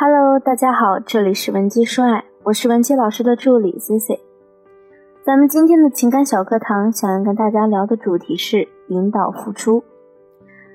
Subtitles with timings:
[0.00, 4.20] Hello，大家好，这里是文姬说爱，我是文姬老师的助理 Cici。
[5.24, 9.82] 咱们今天的情感小课堂，想要跟大家聊的主题是引导付出。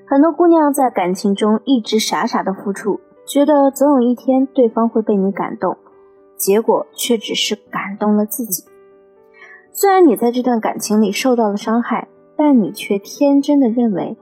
[0.06, 5.74] 很多姑娘在感情中一直傻傻的付出，觉得总有一天对方会被你感动，
[6.36, 8.62] 结果却只是感动了自己。
[9.72, 14.18] 虽然你在这段感情里受到了伤害，但你却天真的认为，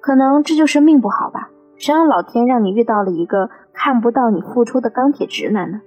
[0.00, 1.50] 可能这就是命不好吧。
[1.76, 3.50] 谁让老天让你遇到了一个
[3.86, 5.80] 看不到你付出的钢铁直男呢？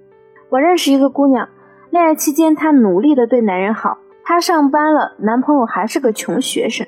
[0.48, 1.50] 我认识一个姑娘，
[1.90, 6.88] 恋爱期间她努力的对男人好，她上班了，男朋友还是个穷学生，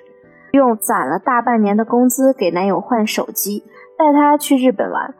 [0.53, 3.65] 用攒了大半年的工资给男友换手机，
[3.97, 5.13] 带他去日本玩。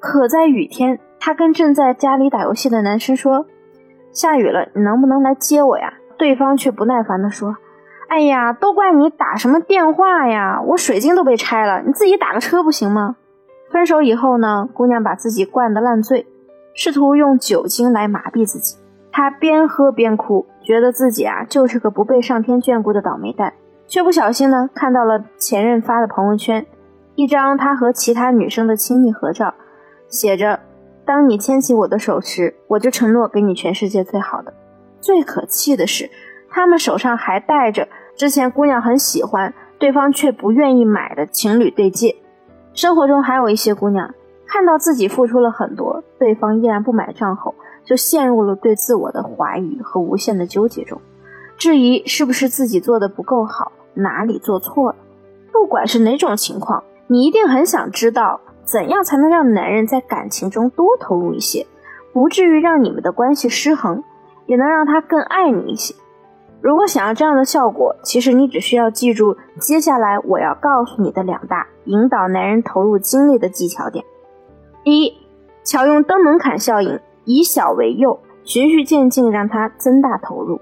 [0.00, 3.44] 可在雨天，她跟正在家里打游戏的男生说
[4.10, 7.54] ：“下雨了，你能不能来接我呀？”对方却不耐烦的说。
[8.08, 10.62] 哎呀，都怪你打什么电话呀！
[10.62, 13.16] 我水晶都被拆了，你自己打个车不行吗？
[13.70, 16.26] 分手以后呢，姑娘把自己灌得烂醉，
[16.74, 18.76] 试图用酒精来麻痹自己。
[19.12, 23.52] 她边喝边哭，觉得自己啊就是个不被上天眷顾的倒霉蛋，
[23.86, 26.66] 却不小心呢看到了前任发的朋友圈，
[27.14, 29.54] 一张他和其他女生的亲密合照，
[30.08, 30.60] 写着
[31.04, 34.52] ：“当你牵起我的手时，我就承诺给你全世界最好的。”
[35.00, 36.08] 最可气的是。
[36.48, 37.86] 他们手上还戴着
[38.16, 42.16] 之前姑娘很喜欢，对方却不愿意买的情侣对戒。
[42.76, 44.14] 生活中还有一些姑娘，
[44.46, 47.54] 看到自己付出了很多，对方依然不买账后，
[47.86, 51.00] 就陷入了对自我的怀疑和无限的纠结中，
[51.56, 54.96] 质疑是不是自己做的不够好，哪里做错了。
[55.50, 61.66] 不管是哪种情况，你一定很想知道，怎样才能让男人在感情中多投入一些，
[62.12, 64.04] 不至于让你们的关系失衡，
[64.44, 65.94] 也能让他更爱你一些。
[66.66, 74.04] 如果想要这样的效果，其实你只需要记住接下来我要告诉你的两大引导男人投入精力的技巧点：
[74.82, 75.14] 第一，
[75.62, 80.56] 巧用登门槛效应，以小为诱，循序渐进让他增大投入；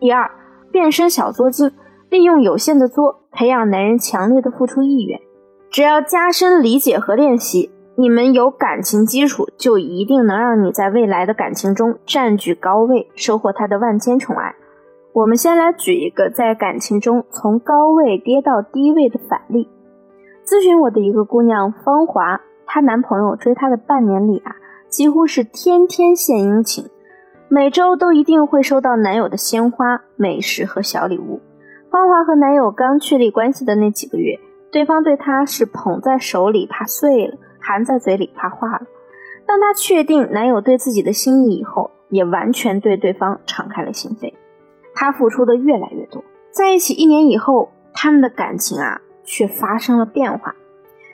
[0.00, 0.30] 第二，
[0.70, 1.70] 变身小作精，
[2.08, 5.20] 利用有限的作培养男人强烈的付出意愿。
[5.70, 14.54] 只要加深理解和练习，你们有感情基础，就一定能让你在未来的感情中占据高位，收获他的万千宠爱。
[15.14, 19.68] 我们先来举一个在感情中从高位跌到低位的反例。
[20.42, 24.56] 咨询我的一个姑娘芳华，她男朋友追她的半年里啊，
[24.88, 26.86] 几乎是天天献殷勤，
[27.48, 31.42] 每周都一定会收到男友的鲜花、美食和小礼物。
[31.90, 34.40] 芳华和男友刚确立关系的那几个月，
[34.70, 38.86] 对方对她是捧在手里怕碎了，含在嘴里怕化了。
[39.46, 44.32] 当她确定男友对自己的心意以后，也完全对对方敞开了心扉。
[44.94, 50.54] 他付出的越来越多，在一起一年以后，他们的感情啊却发生了变化。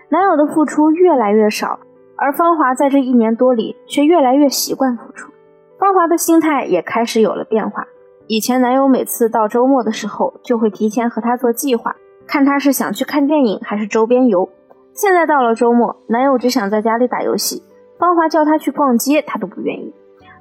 [0.09, 1.79] 男友的付出越来越少，
[2.17, 5.31] 而芳华在这一年多里却越来越习惯付出。
[5.79, 7.87] 芳华的心态也开始有了变化。
[8.27, 11.95] 以前男友每次到周末的时候，就会提前和她做计划，
[12.27, 14.49] 看她是想去看电影还是周边游。
[14.93, 17.63] 现在到了周末，男友只想在家里打游戏，
[17.99, 19.95] 芳华叫他去逛街，他都不愿意。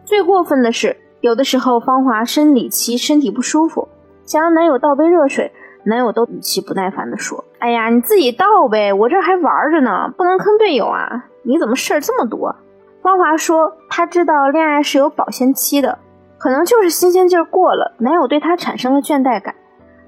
[0.03, 0.97] 最过分的是。
[1.21, 3.87] 有的时候，芳华生理期身体不舒服，
[4.23, 5.51] 想让男友倒杯热水，
[5.83, 11.25] 男友都语气不耐烦地说：“哎呀，你自己倒呗，我这还玩着呢，不能坑队友啊！
[11.43, 12.55] 你怎么事儿这么多？”
[13.01, 15.97] 芳华说：“她知道恋爱是有保鲜期的，
[16.37, 19.55] 可能就是新鲜劲儿过了，男友对她产生了倦怠感，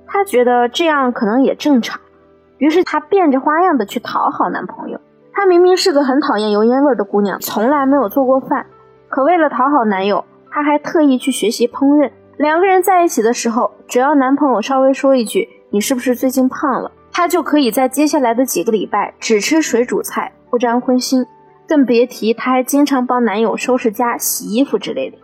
[0.06, 2.00] 她觉得这样可能也正常，
[2.60, 5.00] 于是她变着花样的去讨好男朋友。
[5.34, 8.68] 她明明是个很讨厌油烟味的姑娘，从来没有做过饭，
[9.08, 12.10] 可为了讨好男友。”她还特意去学习烹饪。
[12.38, 21.26] 两个人在一起的时候，只要男朋友稍微说一句“你是不是最近胖了”，她就可以在接下来的几个礼拜只吃水煮菜，不沾荤腥。
[21.68, 25.18] 更别提她还经常帮男友收拾家、洗衣服之类的。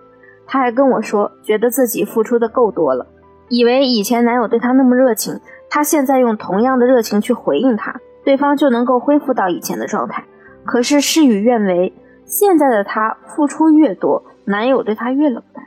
[0.46, 3.08] 她还跟我说，觉得自己付出的够多了，
[3.50, 10.24] 以为以前男友对她那么热情，她现在用同样的热情去回应他，对方就能够恢复到以前的状态。
[10.66, 11.94] 可是事与愿违，
[12.26, 14.24] 现在的她付出越多。
[14.48, 15.66] 男友对她越冷淡，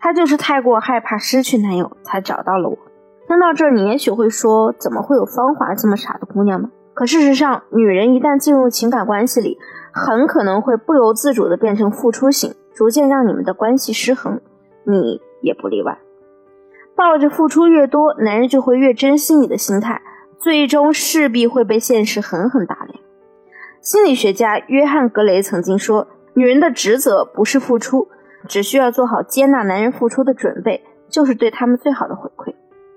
[0.00, 2.76] 她就是太过害怕失去男友，才找到了我。
[3.28, 6.70] 听到这儿，你也许会说，怎么会有芳华这么傻的姑娘呢？
[6.94, 9.58] 可事实上，女人一旦进入情感关系里，
[9.92, 14.40] 很可能会不由自主的变成付出型，逐渐让你们的关系失衡。
[14.84, 15.98] 你也不例外。
[16.94, 20.00] 抱着付出越多，男人就会越珍惜你的心态，
[20.38, 22.85] 最终势必会被现实狠狠打。
[23.86, 28.08] 心理学家约翰·格雷曾经说：“女人的职责不是付出。”
[28.48, 32.52] 只需要做好接纳男人付出的准备，就是对他们最好的回馈。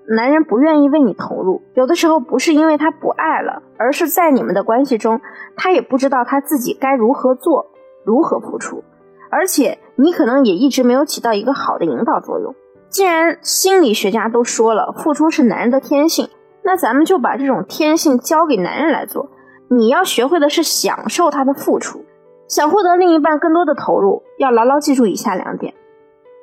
[0.08, 5.20] 男人不愿意为你投入，有的时候不是因为他不爱了，而是在你们的关系中，
[5.56, 7.70] 他也不知道他自己该如何做。
[8.04, 8.82] 如何付出，
[9.30, 12.52] 而且你可能也一直没有起到一个好的引导作用。
[12.88, 16.28] 既然心理学家都说了，付出是男人的天性，
[16.64, 19.30] 那咱们就把这种天性交给男人来做。
[19.72, 22.04] 你要学会的是享受他的付出，
[22.48, 25.72] 想获得另一半更多的投入，要牢牢记住以下两点：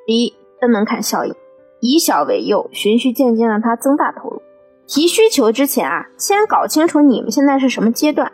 [0.06, 1.34] 第一，登门槛效应，
[1.80, 4.40] 以小为诱，循序渐进让他增大投入。
[4.86, 8.32] 提需求之前啊，先搞清楚你们现在是什么阶段，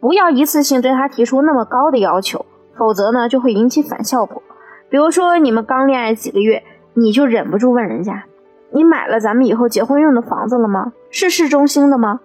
[0.00, 2.46] 不要一次性对他提出那么高的要求，
[2.78, 4.42] 否则呢就会引起反效果。
[4.88, 6.62] 比如说你们刚恋爱几个月。
[6.92, 8.24] 你就忍不住问人家
[8.74, 10.92] ：“你买了咱们以后结婚用的房子了吗？
[11.08, 12.18] 是市中心的吗？”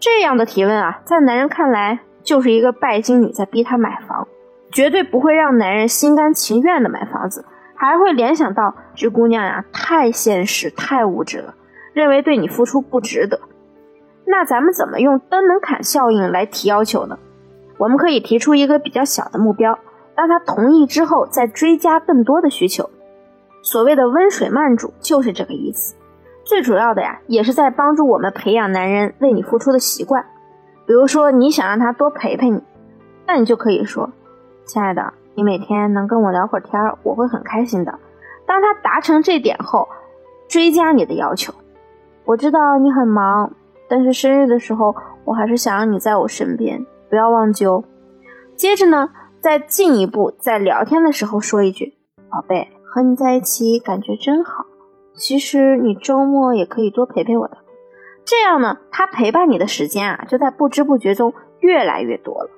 [0.00, 4.26] 这样的提问啊，在男人看来就是一个拜金女在逼他买房，
[4.72, 7.44] 绝对不会让男人心甘情愿的买房子，
[7.74, 11.54] 还会联想到这姑娘呀太现实、太物质了，
[11.92, 13.38] 认为对你付出不值得。
[14.24, 17.18] 那咱们怎么用登门槛效应来提要求呢？
[17.76, 19.78] 我们可以提出一个比较小的目标，
[20.16, 22.88] 让他同意之后再追加更多的需求。
[23.62, 25.94] 所谓的温水慢煮就是这个意思，
[26.50, 30.26] 最主要的呀，也是在帮助我们培养男人为你付出的习惯。
[30.84, 32.60] 比如说，你想让他多陪陪你，
[33.24, 34.10] 那你就可以说
[34.66, 37.96] ：“亲爱的，你每天能跟我聊会儿天，我会很开心的。”
[38.48, 39.88] 当他达成这点后，
[40.48, 41.54] 追加你的要求。
[42.24, 43.52] 我知道你很忙，
[43.88, 47.84] 但是生日的时候，我还是想让你在我身边，不要忘记哦。
[48.56, 49.08] 接着呢，
[49.38, 51.94] 再进一步，在聊天的时候说一句
[52.28, 54.66] ：“宝贝。”和你在一起感觉真好，
[55.14, 57.58] 其实你周末也可以多陪陪我的，
[58.24, 62.50] 这样呢，他陪伴你的时间啊，就在不知不觉中越来越多了。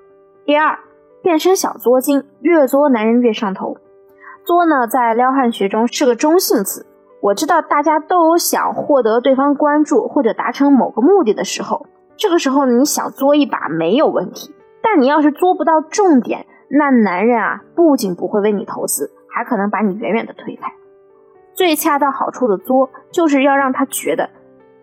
[0.45, 0.79] 第二，
[1.23, 3.77] 变身小作精，越作男人越上头。
[4.45, 6.87] 作呢，在撩汉学中是个中性词。
[7.21, 19.11] 我知道大家都有想获得对方关注或者达成某个目的的时候，这个时候你想作一把没有问题，但你要是作不到重点，那男人啊，不仅不会为你投资。
[19.35, 20.71] 还可能把你远远的推开。
[21.55, 24.31] 最恰到好处的作，就是要让他觉得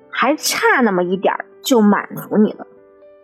[0.09, 2.67] 还差那么一点儿就满足你了。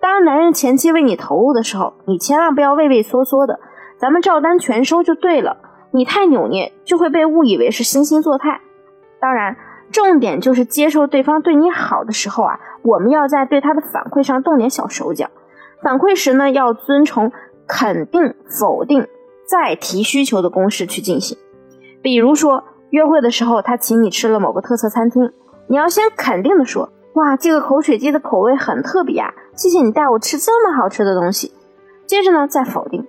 [0.01, 3.59] 当男人前期为你投入的时候，你千万不要畏畏缩缩的，
[3.97, 5.57] 咱们照单全收就对了。
[5.91, 8.61] 你太扭捏，就会被误以为是惺惺作态。
[9.19, 9.55] 当然，
[9.91, 15.29] 重点就是接受对方对你好的时候啊，我们要在对他的反馈上动点小手脚。
[15.81, 17.31] 反馈时呢，要遵从
[17.67, 19.07] 肯定、否定。
[19.47, 21.37] 再提需求的公式去进行，
[22.01, 25.31] 比如说约会的时候，他请你吃了某个特色餐厅，
[25.67, 31.51] 你要先肯定的说，哇，这个口水鸡的口味很特别啊，谢谢你带我吃这么好吃的东西。
[32.05, 33.05] 接着呢，再否定，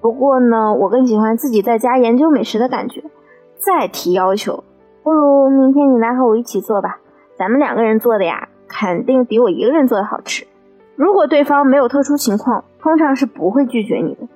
[0.00, 3.02] 不过呢，我更喜欢自己在家研究美食的感觉。
[3.58, 4.64] 再提要求，
[5.04, 6.98] 不如明天你来和我一起做吧，
[7.38, 10.44] 咱们两个人做的呀，肯定比我一个人做的好吃。
[10.96, 14.26] 如果对方没有特殊情况，通常是不会拒绝你的。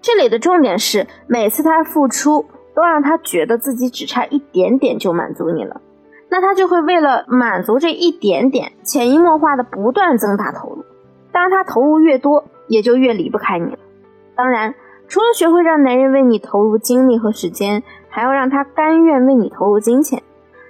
[0.00, 2.44] 这里的重点是，每次他付出
[2.76, 5.80] 都让他觉得自己只差一点点就满足你了，
[6.28, 10.84] 那他就会为了满足这一点点，潜移默化的不断增大投入。
[11.32, 13.78] 当他投入越多，也就越离不开你了。
[14.34, 14.74] 当然，
[15.08, 20.22] 除了学会让男人为你投入精力和时间，还要让他甘愿为你投入金钱。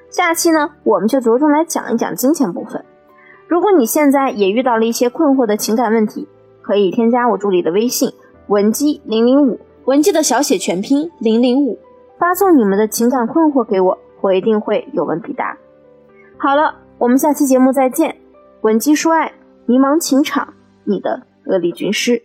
[0.09, 2.85] 下期呢，我们就着重来讲一讲金钱部分。
[3.49, 6.29] 如果你现在也遇到了一些困惑的情感问题，
[6.63, 8.13] 可以添加我助理的微信。
[8.47, 11.79] 文姬零零五，文姬的小写全拼零零五，
[12.19, 15.57] 发送你们的情感困惑给我，我一定会有问必答。
[16.39, 18.17] 好了，我们下期节目再见。
[18.63, 19.33] 稳基说爱，
[19.67, 20.55] 迷茫情场，
[20.85, 22.23] 你的得力军师。